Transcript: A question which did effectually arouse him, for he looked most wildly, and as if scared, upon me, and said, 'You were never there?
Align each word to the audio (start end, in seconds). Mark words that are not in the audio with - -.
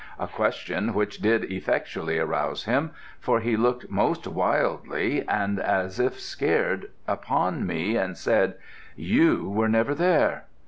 A 0.17 0.27
question 0.27 0.95
which 0.95 1.19
did 1.21 1.43
effectually 1.53 2.17
arouse 2.17 2.63
him, 2.65 2.89
for 3.19 3.39
he 3.39 3.55
looked 3.55 3.91
most 3.91 4.25
wildly, 4.25 5.23
and 5.27 5.59
as 5.59 5.99
if 5.99 6.19
scared, 6.19 6.89
upon 7.07 7.67
me, 7.67 7.95
and 7.97 8.17
said, 8.17 8.55
'You 8.95 9.47
were 9.47 9.69
never 9.69 9.93
there? 9.93 10.45